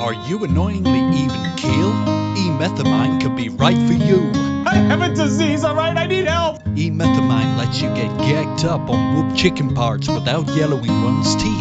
[0.00, 1.90] Are you annoyingly even keel?
[2.34, 4.32] E-methamine could be right for you.
[4.64, 5.94] I have a disease, alright?
[5.94, 6.62] I need help!
[6.74, 11.60] E-methamine lets you get gagged up on whooped chicken parts without yellowing one's teeth.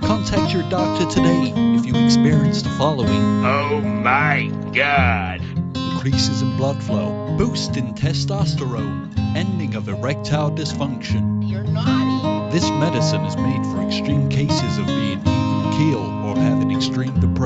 [0.00, 5.40] Contact your doctor today if you experience the following Oh my god!
[5.76, 11.48] increases in blood flow, boost in testosterone, ending of erectile dysfunction.
[11.48, 12.50] You're naughty.
[12.52, 14.88] This medicine is made for extreme cases of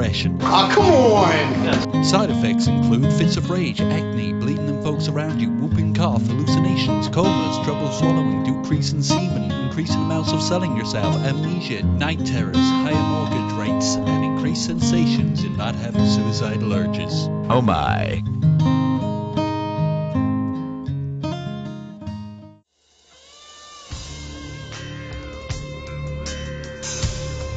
[0.05, 0.39] extreme depression.
[0.43, 2.05] Oh, come on!
[2.05, 7.09] Side effects include fits of rage, acne, bleeding in folks around you, whooping cough, hallucinations,
[7.09, 12.95] comas, trouble swallowing, decrease in semen, increasing amounts of selling yourself, amnesia, night terrors, higher
[12.95, 17.29] mortgage rates, and increased sensations in not having suicidal urges.
[17.49, 18.23] Oh my.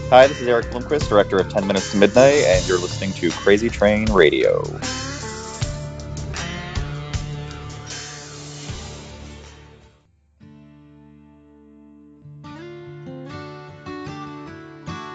[0.10, 3.30] Hi, this is Eric Bloomquist, director of 10 Minutes to Midnight, and you're listening to
[3.30, 4.64] Crazy Train Radio.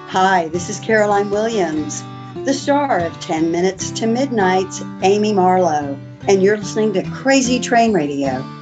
[0.09, 2.03] Hi, this is Caroline Williams,
[2.45, 5.99] the star of 10 Minutes to Midnight's Amy Marlowe,
[6.29, 8.62] and you're listening to Crazy Train Radio.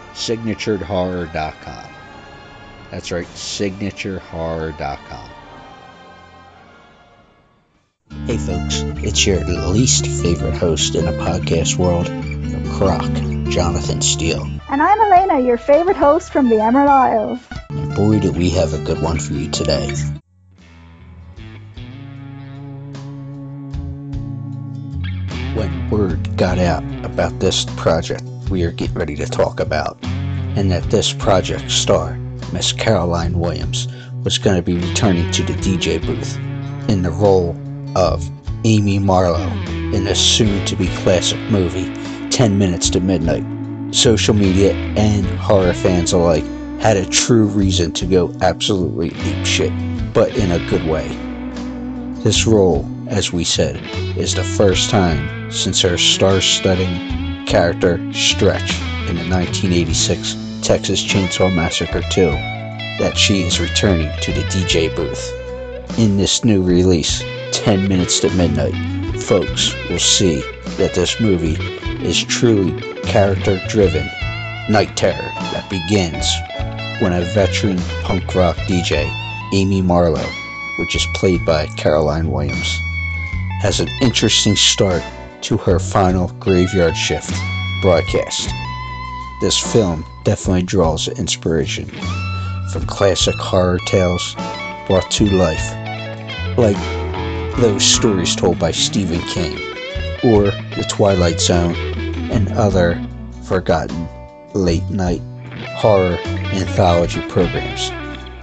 [0.13, 1.89] Signaturedhorror.com.
[2.91, 5.29] That's right, signaturehorror.com.
[8.25, 12.05] Hey folks, it's your least favorite host in the podcast world,
[12.77, 13.01] Croc,
[13.49, 14.47] Jonathan Steele.
[14.69, 17.39] And I'm Elena, your favorite host from the Emerald Isles.
[17.69, 19.93] And boy, do we have a good one for you today.
[25.55, 30.69] When word got out about this project we are getting ready to talk about, and
[30.69, 32.17] that this project star,
[32.51, 33.87] Miss Caroline Williams,
[34.25, 36.37] was going to be returning to the DJ booth
[36.89, 37.55] in the role
[37.95, 38.29] of
[38.65, 39.49] Amy Marlowe
[39.93, 41.91] in the soon to be classic movie
[42.29, 43.45] 10 Minutes to Midnight.
[43.95, 46.45] Social media and horror fans alike
[46.79, 51.07] had a true reason to go absolutely apeshit, but in a good way.
[52.21, 53.77] This role, as we said,
[54.17, 57.20] is the first time since her star-studding
[57.51, 62.29] character Stretch in the 1986 Texas Chainsaw Massacre 2
[62.97, 65.99] that she is returning to the DJ booth.
[65.99, 67.21] In this new release,
[67.51, 68.73] 10 Minutes to Midnight,
[69.21, 70.39] folks will see
[70.77, 71.57] that this movie
[72.07, 74.07] is truly character driven
[74.69, 76.25] night terror that begins
[77.01, 79.11] when a veteran punk rock DJ,
[79.53, 80.31] Amy Marlowe,
[80.79, 82.79] which is played by Caroline Williams,
[83.59, 85.03] has an interesting start
[85.41, 87.33] to her final graveyard shift
[87.81, 88.49] broadcast.
[89.41, 91.85] This film definitely draws inspiration
[92.71, 94.35] from classic horror tales
[94.87, 95.75] brought to life,
[96.57, 96.77] like
[97.57, 99.57] those stories told by Stephen King,
[100.23, 100.43] or
[100.75, 101.75] The Twilight Zone,
[102.31, 103.01] and other
[103.43, 104.07] forgotten
[104.53, 105.21] late night
[105.75, 106.17] horror
[106.53, 107.91] anthology programs.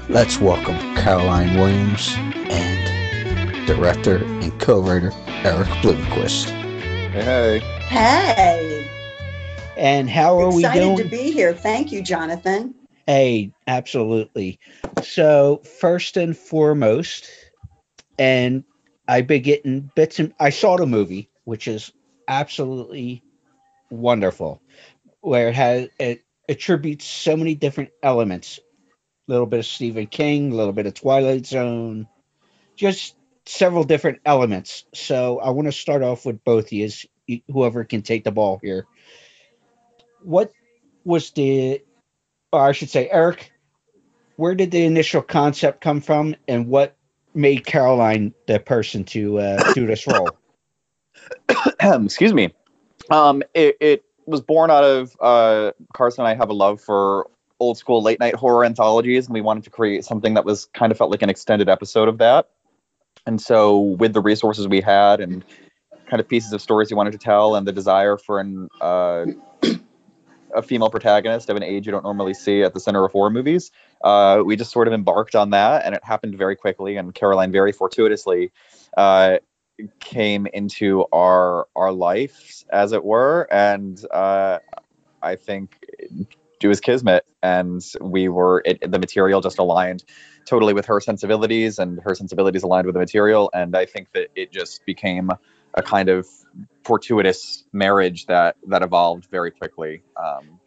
[0.09, 5.13] Let's welcome Caroline Williams and director and co writer
[5.45, 6.58] Eric Bloomquist.
[7.13, 7.61] Hey.
[7.89, 8.91] Hey.
[9.77, 10.93] And how are Excited we doing?
[10.93, 11.55] Excited to be here.
[11.55, 12.75] Thank you, Jonathan.
[13.07, 14.59] Hey, absolutely.
[15.03, 17.31] So, first and foremost,
[18.19, 18.65] and
[19.07, 21.93] I've been getting bits and I saw the movie, which is
[22.29, 23.23] absolutely
[23.91, 24.61] wonderful,
[25.21, 28.59] where it has it attributes so many different elements.
[28.59, 32.07] A little bit of Stephen King, a little bit of Twilight Zone,
[32.77, 33.15] just
[33.49, 34.85] several different elements.
[34.93, 36.91] So I want to start off with both of you,
[37.51, 38.87] whoever can take the ball here.
[40.23, 40.53] What
[41.05, 41.83] was the,
[42.53, 43.51] or I should say, Eric,
[44.37, 46.95] where did the initial concept come from, and what
[47.35, 50.29] made Caroline the person to uh, do this role?
[52.05, 52.53] Excuse me.
[53.11, 57.31] Um, it, it was born out of uh, Carson and I have a love for
[57.59, 60.93] old school late night horror anthologies, and we wanted to create something that was kind
[60.93, 62.51] of felt like an extended episode of that.
[63.29, 65.45] And so, with the resources we had and
[66.07, 69.27] kind of pieces of stories we wanted to tell, and the desire for an uh,
[70.55, 73.29] a female protagonist of an age you don't normally see at the center of horror
[73.29, 73.71] movies,
[74.03, 76.97] uh, we just sort of embarked on that, and it happened very quickly.
[76.97, 78.51] And Caroline very fortuitously
[78.97, 79.37] uh,
[80.01, 84.61] came into our our lives, as it were, and uh,
[85.21, 85.85] I think
[86.63, 90.05] it was kismet, and we were it, the material just aligned
[90.45, 94.29] totally with her sensibilities, and her sensibilities aligned with the material, and I think that
[94.35, 95.31] it just became
[95.75, 96.27] a kind of
[96.85, 100.59] fortuitous marriage that that evolved very quickly, um,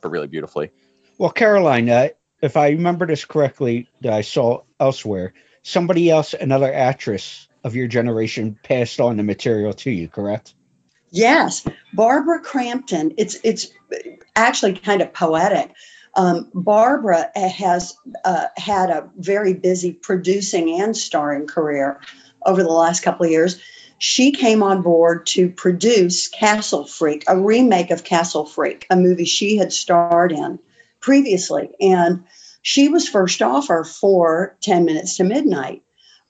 [0.00, 0.70] but really beautifully.
[1.18, 2.08] Well, Caroline, uh,
[2.40, 7.88] if I remember this correctly, that I saw elsewhere, somebody else, another actress of your
[7.88, 10.54] generation, passed on the material to you, correct?
[11.10, 13.14] Yes, Barbara Crampton.
[13.16, 13.68] It's it's
[14.36, 15.72] actually kind of poetic.
[16.14, 22.00] Um, Barbara has uh, had a very busy producing and starring career
[22.44, 23.60] over the last couple of years.
[23.98, 29.24] She came on board to produce Castle Freak, a remake of Castle Freak, a movie
[29.24, 30.60] she had starred in
[31.00, 31.74] previously.
[31.80, 32.24] And
[32.62, 35.82] she was first offer for 10 Minutes to Midnight.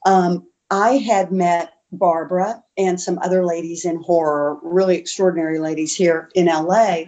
[0.05, 6.29] Um, I had met Barbara and some other ladies in horror, really extraordinary ladies here
[6.35, 7.05] in LA,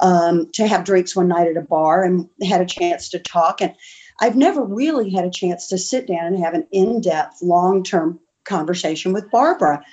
[0.00, 3.60] um, to have drinks one night at a bar and had a chance to talk.
[3.60, 3.74] And
[4.20, 7.84] I've never really had a chance to sit down and have an in depth, long
[7.84, 9.84] term conversation with Barbara.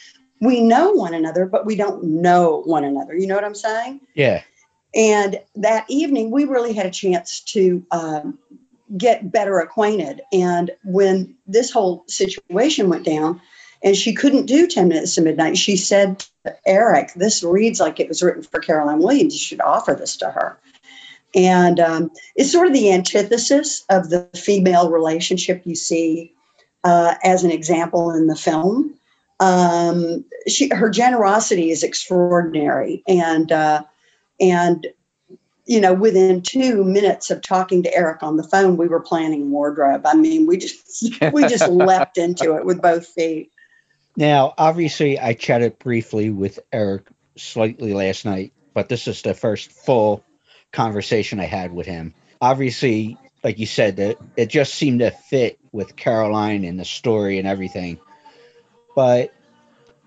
[0.41, 3.15] we know one another, but we don't know one another.
[3.15, 4.01] You know what I'm saying?
[4.13, 4.41] Yeah.
[4.93, 8.39] And that evening, we really had a chance to um,
[8.95, 10.21] get better acquainted.
[10.31, 13.41] And when this whole situation went down,
[13.83, 16.25] and she couldn't do 10 minutes to midnight, she said,
[16.65, 19.33] Eric, this reads like it was written for Caroline Williams.
[19.33, 20.57] You should offer this to her.
[21.35, 26.33] And um, it's sort of the antithesis of the female relationship you see
[26.83, 28.95] uh, as an example in the film.
[29.39, 33.83] Um, she, her generosity is extraordinary, and uh,
[34.39, 34.87] and
[35.65, 39.51] you know, within two minutes of talking to Eric on the phone, we were planning
[39.51, 40.05] wardrobe.
[40.05, 43.51] I mean, we just we just leapt into it with both feet.
[44.17, 47.07] Now, obviously, I chatted briefly with Eric
[47.37, 50.23] slightly last night, but this is the first full
[50.71, 52.13] conversation I had with him.
[52.39, 57.39] Obviously, like you said, that it just seemed to fit with Caroline and the story
[57.39, 57.99] and everything.
[58.95, 59.33] But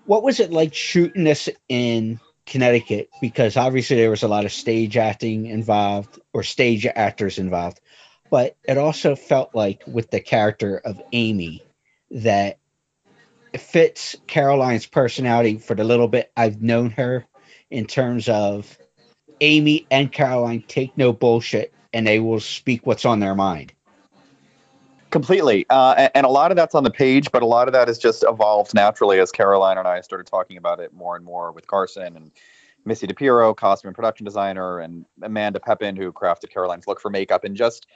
[0.05, 3.09] what was it like shooting this in Connecticut?
[3.21, 7.79] Because obviously there was a lot of stage acting involved or stage actors involved,
[8.31, 11.63] but it also felt like with the character of Amy
[12.09, 12.57] that
[13.57, 17.25] fits Caroline's personality for the little bit I've known her
[17.69, 18.77] in terms of
[19.41, 23.73] Amy and Caroline take no bullshit and they will speak what's on their mind.
[25.09, 25.65] Completely.
[25.69, 27.97] Uh, and, a lot of that's on the page, but a lot of that has
[27.97, 31.65] just evolved naturally as Caroline and I started talking about it more and more with
[31.65, 32.31] Carson and
[32.85, 37.43] Missy DePiero, costume and production designer, and Amanda Pepin, who crafted Caroline's look for makeup,
[37.43, 37.87] and just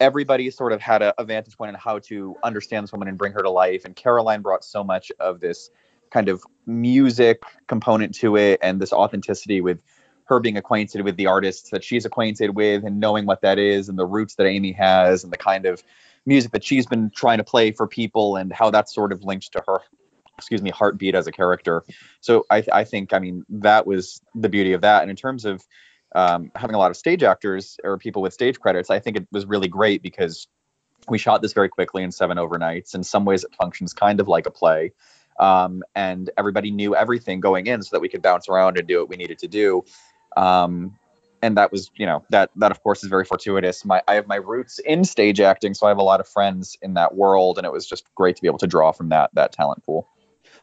[0.00, 3.18] everybody sort of had a, a vantage point on how to understand this woman and
[3.18, 3.84] bring her to life.
[3.84, 5.70] And Caroline brought so much of this
[6.10, 9.80] kind of music component to it and this authenticity with
[10.24, 13.88] her being acquainted with the artists that she's acquainted with and knowing what that is
[13.88, 15.82] and the roots that Amy has and the kind of
[16.26, 19.52] music that she's been trying to play for people and how that's sort of linked
[19.52, 19.78] to her
[20.36, 21.82] excuse me heartbeat as a character
[22.20, 25.44] so i, I think i mean that was the beauty of that and in terms
[25.44, 25.66] of
[26.14, 29.26] um, having a lot of stage actors or people with stage credits i think it
[29.30, 30.48] was really great because
[31.08, 32.94] we shot this very quickly in seven overnights.
[32.94, 34.92] In some ways it functions kind of like a play.
[35.38, 38.98] Um, and everybody knew everything going in so that we could bounce around and do
[38.98, 39.84] what we needed to do.
[40.36, 40.98] Um,
[41.40, 43.84] and that was you know that that of course is very fortuitous.
[43.84, 46.76] My i have my roots in stage acting so i have a lot of friends
[46.82, 49.30] in that world and it was just great to be able to draw from that
[49.34, 50.08] that talent pool.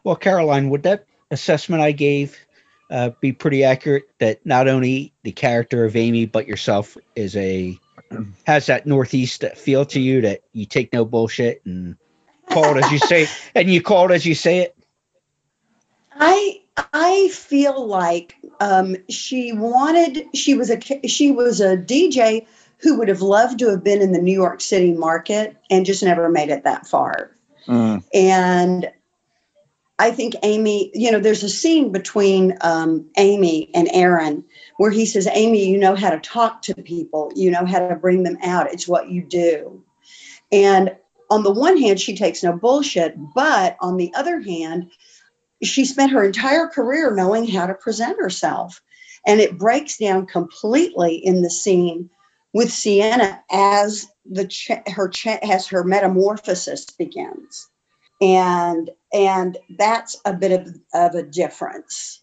[0.04, 2.45] Well caroline would that assessment i gave
[2.90, 7.78] uh, be pretty accurate that not only the character of amy but yourself is a
[8.46, 11.96] has that northeast feel to you that you take no bullshit and
[12.50, 14.76] call it as you say and you call it as you say it
[16.18, 20.28] I I feel like um, she wanted.
[20.34, 22.46] She was a she was a DJ
[22.78, 26.02] who would have loved to have been in the New York City market and just
[26.02, 27.30] never made it that far.
[27.66, 28.04] Mm.
[28.12, 28.90] And
[29.98, 34.44] I think Amy, you know, there's a scene between um, Amy and Aaron
[34.76, 37.96] where he says, Amy, you know how to talk to people, you know how to
[37.96, 38.72] bring them out.
[38.72, 39.82] It's what you do.
[40.52, 40.96] And
[41.30, 44.90] on the one hand, she takes no bullshit, but on the other hand,
[45.62, 48.82] she spent her entire career knowing how to present herself.
[49.26, 52.10] And it breaks down completely in the scene
[52.52, 57.68] with Sienna as the ch- her ch- as her metamorphosis begins,
[58.20, 62.22] and and that's a bit of, of a difference.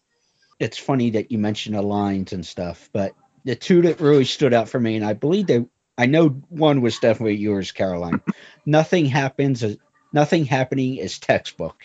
[0.60, 4.54] It's funny that you mentioned the lines and stuff, but the two that really stood
[4.54, 8.20] out for me, and I believe that I know one was definitely yours, Caroline.
[8.66, 9.74] nothing happens, uh,
[10.12, 11.76] nothing happening is textbook,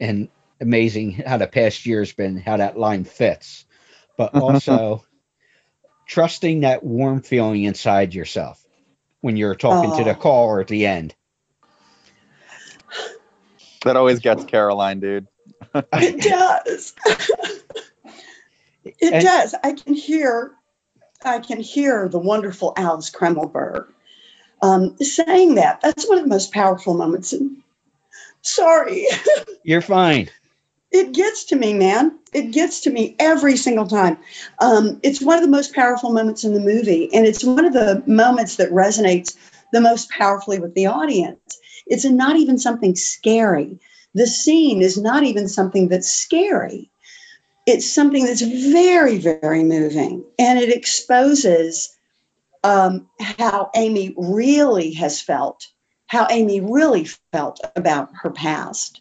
[0.00, 0.28] and
[0.60, 3.64] amazing how the past year's been, how that line fits,
[4.16, 5.04] but also
[6.06, 8.62] trusting that warm feeling inside yourself
[9.20, 9.98] when you're talking oh.
[9.98, 10.20] to the oh.
[10.20, 11.14] caller at the end.
[13.84, 15.26] That always gets Caroline, dude.
[15.74, 16.94] it does.
[18.84, 19.54] it and, does.
[19.62, 20.52] I can hear,
[21.24, 23.86] I can hear the wonderful Alice Kremelberg
[24.60, 25.80] um, saying that.
[25.80, 27.32] That's one of the most powerful moments.
[27.32, 27.62] In,
[28.42, 29.06] sorry.
[29.64, 30.28] You're fine
[30.92, 32.18] it gets to me, man.
[32.32, 34.18] It gets to me every single time.
[34.58, 37.72] Um, it's one of the most powerful moments in the movie, and it's one of
[37.72, 39.36] the moments that resonates
[39.72, 41.58] the most powerfully with the audience.
[41.86, 43.80] It's not even something scary.
[44.14, 46.90] The scene is not even something that's scary.
[47.66, 51.96] It's something that's very, very moving, and it exposes
[52.64, 55.68] um, how Amy really has felt,
[56.06, 59.00] how Amy really felt about her past.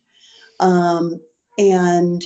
[0.59, 1.21] Um,
[1.57, 2.23] and,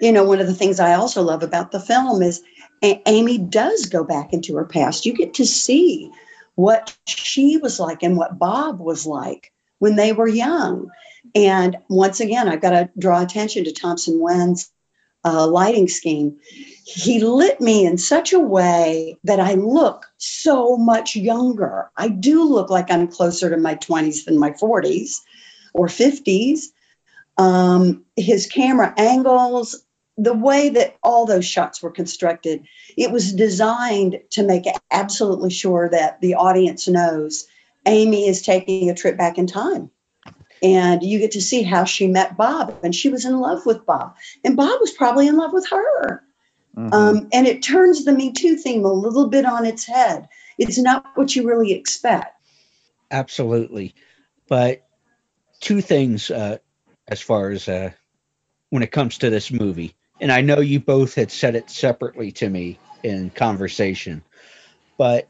[0.00, 2.42] you know, one of the things I also love about the film is
[2.82, 5.06] a- Amy does go back into her past.
[5.06, 6.10] You get to see
[6.56, 10.90] what she was like and what Bob was like when they were young.
[11.34, 14.70] And once again, I've got to draw attention to Thompson Wen's
[15.24, 16.38] uh, lighting scheme.
[16.84, 21.90] He lit me in such a way that I look so much younger.
[21.96, 25.20] I do look like I'm closer to my 20s than my 40s
[25.74, 26.66] or 50s.
[27.36, 29.84] Um, his camera angles,
[30.18, 35.88] the way that all those shots were constructed, it was designed to make absolutely sure
[35.90, 37.46] that the audience knows
[37.84, 39.90] Amy is taking a trip back in time.
[40.62, 43.84] And you get to see how she met Bob, and she was in love with
[43.84, 46.22] Bob, and Bob was probably in love with her.
[46.74, 46.92] Mm-hmm.
[46.94, 50.28] Um, and it turns the Me Too theme a little bit on its head.
[50.58, 52.34] It's not what you really expect.
[53.10, 53.94] Absolutely.
[54.48, 54.86] But
[55.60, 56.58] two things uh,
[57.06, 57.92] as far as uh,
[58.70, 62.32] when it comes to this movie and I know you both had said it separately
[62.32, 64.22] to me in conversation,
[64.96, 65.28] but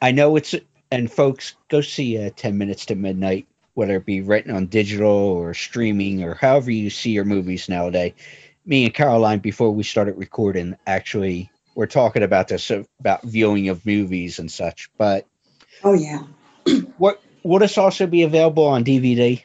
[0.00, 0.54] I know it's
[0.90, 5.08] and folks go see uh, 10 minutes to midnight whether it be written on digital
[5.08, 8.12] or streaming or however you see your movies nowadays.
[8.66, 13.86] Me and caroline before we started recording actually we're talking about this about viewing of
[13.86, 15.26] movies and such but
[15.84, 16.22] oh yeah.
[16.98, 19.44] what will this also be available on dvd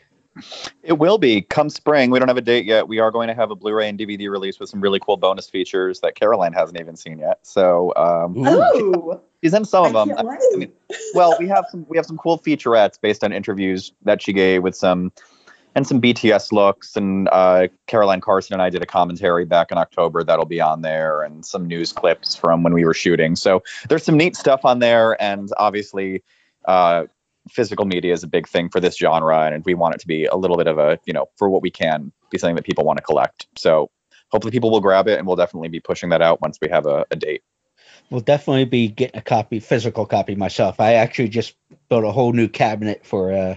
[0.82, 2.10] it will be come spring.
[2.10, 2.88] We don't have a date yet.
[2.88, 5.50] We are going to have a Blu-ray and DVD release with some really cool bonus
[5.50, 7.40] features that Caroline hasn't even seen yet.
[7.44, 10.18] So, um, oh, she's in some of them.
[10.18, 10.72] I mean,
[11.14, 14.64] well, we have some we have some cool featurettes based on interviews that she gave
[14.64, 15.12] with some
[15.76, 16.96] and some BTS looks.
[16.96, 20.82] And uh, Caroline Carson and I did a commentary back in October that'll be on
[20.82, 23.36] there, and some news clips from when we were shooting.
[23.36, 26.24] So there's some neat stuff on there, and obviously.
[26.66, 27.06] Uh,
[27.50, 30.26] physical media is a big thing for this genre, and we want it to be
[30.26, 32.86] a little bit of a, you know, for what we can, be something that people
[32.86, 33.48] want to collect.
[33.58, 33.90] So
[34.30, 36.86] hopefully people will grab it, and we'll definitely be pushing that out once we have
[36.86, 37.44] a, a date.
[38.10, 40.80] We'll definitely be getting a copy, physical copy myself.
[40.80, 41.56] I actually just
[41.90, 43.56] built a whole new cabinet for uh,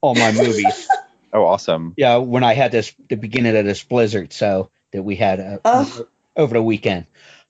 [0.00, 0.88] all my movies.
[1.32, 1.94] oh, awesome!
[1.96, 5.58] Yeah, when I had this the beginning of this blizzard, so that we had uh,
[5.64, 6.06] oh.
[6.36, 7.06] over the weekend.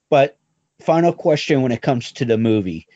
[0.09, 0.37] But
[0.81, 2.87] final question when it comes to the movie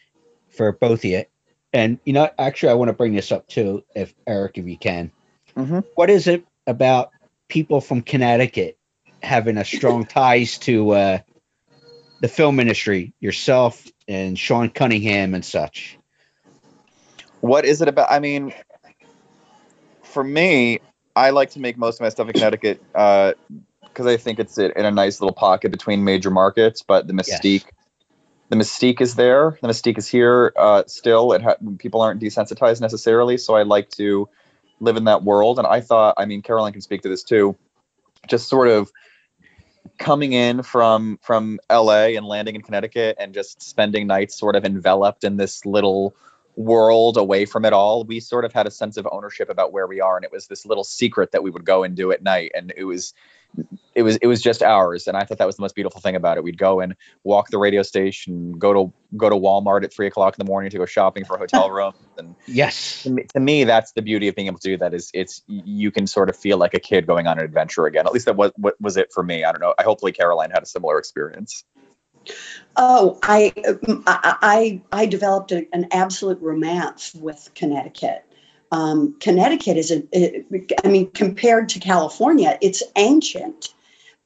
[0.50, 1.26] for both of you
[1.74, 4.78] and you know, actually, I want to bring this up too, if Eric, if you
[4.78, 5.12] can.
[5.58, 5.80] Mm-hmm.
[5.96, 7.10] What is it about
[7.48, 8.78] people from Connecticut
[9.22, 11.20] having a strong ties to uh,
[12.22, 15.98] the film industry, yourself and Sean Cunningham and such?
[17.42, 18.12] What is it about?
[18.12, 18.54] I mean,
[20.04, 20.80] for me,
[21.16, 23.36] I like to make most of my stuff in Connecticut because
[24.06, 27.64] uh, I think it's in a nice little pocket between major markets, but the mystique.
[27.64, 27.72] Yes
[28.54, 29.58] the mystique is there.
[29.64, 31.34] The mystique is here uh, still.
[31.34, 34.30] It ha- people aren't desensitized necessarily, so I like to
[34.80, 35.58] live in that world.
[35.58, 37.58] And I thought, I mean, Caroline can speak to this too.
[38.28, 38.92] Just sort of
[39.98, 44.66] coming in from from LA and landing in Connecticut and just spending nights sort of
[44.66, 46.16] enveloped in this little
[46.56, 49.88] world away from it all we sort of had a sense of ownership about where
[49.88, 52.22] we are and it was this little secret that we would go and do at
[52.22, 53.14] night and it was
[53.96, 56.16] it was it was just ours and i thought that was the most beautiful thing
[56.16, 56.44] about it.
[56.44, 60.36] We'd go and walk the radio station go to go to walmart at three o'clock
[60.38, 63.04] in the morning to go shopping for hotel rooms and yes.
[63.04, 65.42] to me, to me, that's the beauty of being able to do that is it's
[65.48, 68.06] you can sort of feel like a kid going on an adventure again.
[68.06, 69.44] At least that was what was it for me.
[69.44, 69.74] I don't know.
[69.78, 71.64] I hopefully caroline had a similar experience.
[72.76, 78.26] Oh, I um, I I developed a, an absolute romance with Connecticut.
[78.74, 80.46] Um, Connecticut is a,
[80.84, 83.72] I mean, compared to California, it's ancient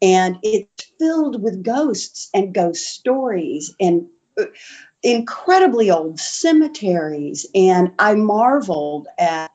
[0.02, 4.08] and it's filled with ghosts and ghost stories and
[4.40, 4.46] uh,
[5.04, 7.46] incredibly old cemeteries.
[7.54, 9.52] And I marveled at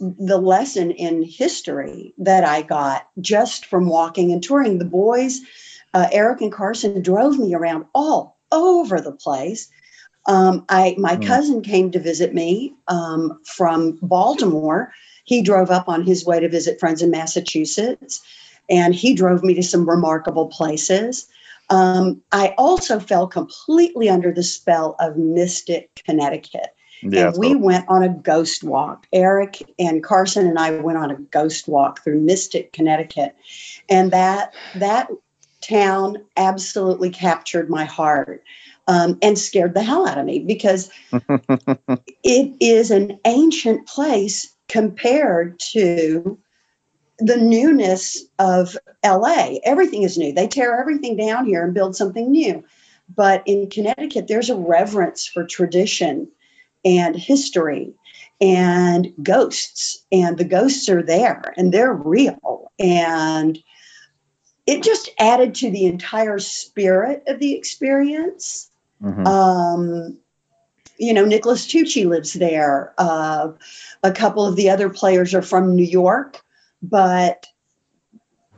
[0.00, 4.78] the lesson in history that I got just from walking and touring.
[4.78, 5.42] The boys,
[5.92, 9.68] uh, Eric and Carson, drove me around all over the place
[10.26, 11.26] um, I my mm.
[11.26, 14.92] cousin came to visit me um, from Baltimore.
[15.24, 18.22] He drove up on his way to visit friends in Massachusetts,
[18.68, 21.28] and he drove me to some remarkable places.
[21.70, 26.74] Um, I also fell completely under the spell of Mystic, Connecticut.
[27.02, 27.58] Yeah, and we so.
[27.58, 29.06] went on a ghost walk.
[29.12, 33.34] Eric and Carson and I went on a ghost walk through Mystic, Connecticut,
[33.88, 35.08] and that that
[35.66, 38.42] town absolutely captured my heart
[38.86, 45.58] um, and scared the hell out of me because it is an ancient place compared
[45.58, 46.38] to
[47.18, 49.56] the newness of LA.
[49.64, 50.32] Everything is new.
[50.32, 52.64] They tear everything down here and build something new.
[53.14, 56.28] But in Connecticut, there's a reverence for tradition
[56.84, 57.94] and history
[58.40, 62.72] and ghosts, and the ghosts are there and they're real.
[62.78, 63.58] And
[64.66, 68.70] it just added to the entire spirit of the experience.
[69.02, 69.26] Mm-hmm.
[69.26, 70.18] Um,
[70.96, 72.94] you know, Nicholas Tucci lives there.
[72.96, 73.52] Uh,
[74.02, 76.40] a couple of the other players are from New York.
[76.82, 77.46] but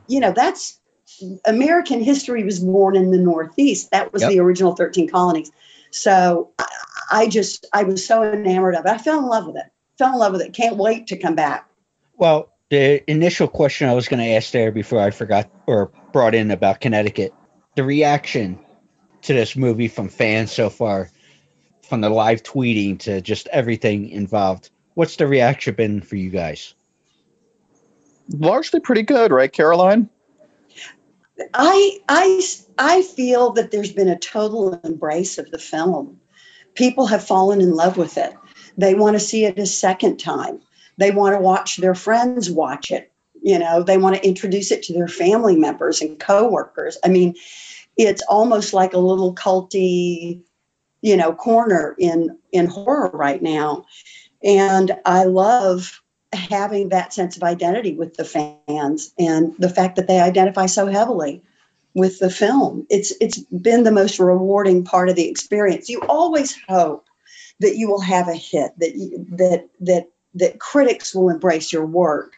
[0.07, 0.79] you know that's
[1.45, 3.91] American history was born in the Northeast.
[3.91, 4.31] That was Yep.
[4.31, 5.51] the original 13 colonies.
[5.91, 6.65] So I,
[7.11, 8.89] I just, I was so enamored of it.
[8.91, 9.65] I fell in love with it.
[9.97, 10.53] Fell in love with it.
[10.53, 11.67] Can't wait to come back.
[12.15, 16.35] Well, the initial question I was going to ask there before I forgot or brought
[16.35, 17.33] in about Connecticut,
[17.75, 18.59] the reaction
[19.23, 21.09] to this movie from fans so far,
[21.83, 24.69] from the live tweeting to just everything involved.
[24.95, 26.73] What's the reaction been for you guys?
[28.29, 30.09] Largely pretty good, right, Caroline?
[31.53, 32.41] I, I,
[32.77, 36.19] I feel that there's been a total embrace of the film.
[36.73, 38.35] People have fallen in love with it.
[38.77, 40.61] They want to see it a second time.
[40.97, 43.11] They want to watch their friends watch it.
[43.41, 46.97] You know, they want to introduce it to their family members and coworkers.
[47.03, 47.35] I mean,
[47.95, 50.41] it's almost like a little culty,
[51.01, 53.85] you know, corner in in horror right now.
[54.43, 56.01] And I love
[56.33, 60.87] having that sense of identity with the fans and the fact that they identify so
[60.87, 61.43] heavily
[61.93, 62.85] with the film.
[62.89, 65.89] It's it's been the most rewarding part of the experience.
[65.89, 67.07] You always hope
[67.59, 71.85] that you will have a hit, that you, that that that critics will embrace your
[71.85, 72.35] work.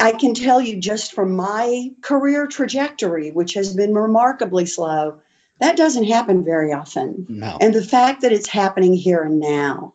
[0.00, 5.20] I can tell you just from my career trajectory, which has been remarkably slow,
[5.60, 7.26] that doesn't happen very often.
[7.28, 7.56] No.
[7.60, 9.94] And the fact that it's happening here and now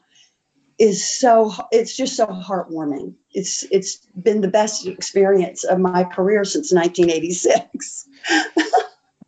[0.77, 3.15] is so it's just so heartwarming.
[3.33, 8.07] It's it's been the best experience of my career since 1986.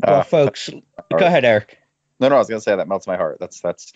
[0.04, 0.70] Well, folks,
[1.12, 1.78] go ahead, Eric.
[2.22, 3.38] No, no, I was gonna say that melts my heart.
[3.40, 3.94] That's that's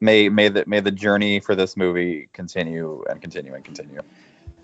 [0.00, 4.00] may may the may the journey for this movie continue and continue and continue.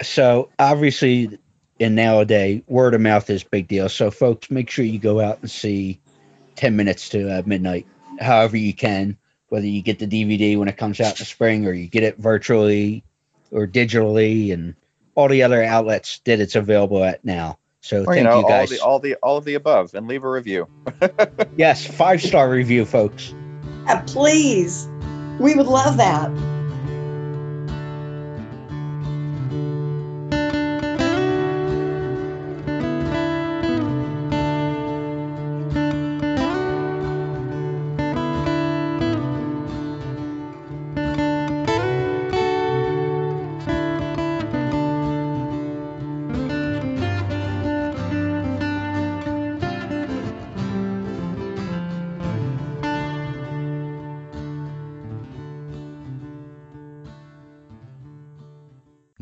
[0.03, 1.39] So obviously,
[1.79, 3.89] in nowadays, word of mouth is big deal.
[3.89, 6.01] So folks, make sure you go out and see
[6.57, 7.87] Ten Minutes to uh, Midnight,
[8.19, 9.17] however you can.
[9.49, 12.03] Whether you get the DVD when it comes out in the spring, or you get
[12.03, 13.05] it virtually
[13.53, 14.75] or digitally, and
[15.15, 17.59] all the other outlets that it's available at now.
[17.85, 18.79] So Or thank you know, you guys.
[18.79, 20.69] all the all the all of the above, and leave a review.
[21.57, 23.35] yes, five star review, folks.
[23.87, 24.89] Uh, please,
[25.39, 26.31] we would love that.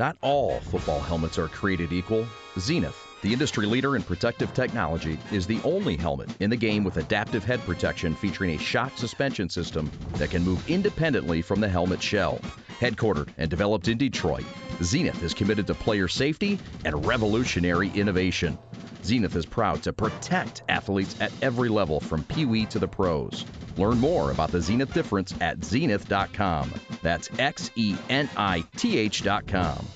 [0.03, 2.27] Not all football helmets are created equal.
[2.57, 6.97] Xenith, the industry leader in protective technology, is the only helmet in the game with
[6.97, 12.03] adaptive head protection featuring a shock suspension system that can move independently from the helmet
[12.03, 12.41] shell.
[12.81, 14.43] Headquartered and developed in Detroit,
[14.81, 18.59] Xenith is committed to player safety and revolutionary innovation.
[19.03, 23.45] Xenith is proud to protect athletes at every level from Pee Wee to the pros.
[23.77, 26.73] Learn more about the Xenith difference at xenith.com.
[27.03, 29.87] That's X E N I T H.com.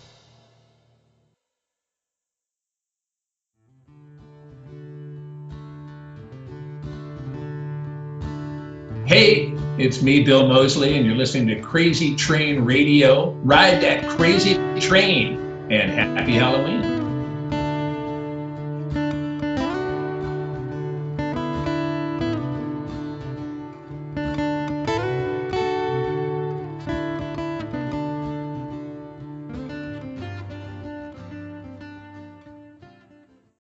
[9.07, 13.31] Hey, it's me, Bill Moseley, and you're listening to Crazy Train Radio.
[13.45, 15.37] Ride that crazy train
[15.71, 16.96] and happy Halloween.